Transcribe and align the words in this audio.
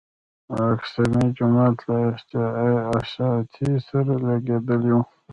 او 0.51 0.55
الاقصی 0.63 1.03
جومات 1.37 1.77
له 1.87 1.99
احاطې 2.99 3.69
سره 3.87 4.11
لګېدلی 4.25 4.91
و. 4.95 4.99